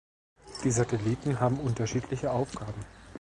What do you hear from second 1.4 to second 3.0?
unterschiedliche Aufgaben.